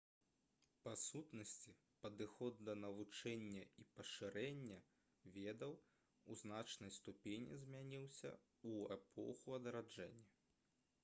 па 0.85 0.91
сутнасці 0.99 1.73
падыход 2.05 2.55
да 2.69 2.73
навучання 2.85 3.67
і 3.83 3.85
пашырэння 3.99 4.79
ведаў 5.37 5.75
у 6.31 6.39
значнай 6.45 6.95
ступені 6.97 7.61
змяніўся 7.67 8.33
ў 8.35 8.71
эпоху 8.99 9.47
адраджэння 9.61 10.29